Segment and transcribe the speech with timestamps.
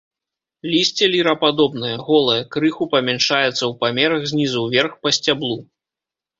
[0.71, 5.57] Лісце лірападобнае, голае, крыху памяншаецца ў памерах знізу ўверх па сцяблу.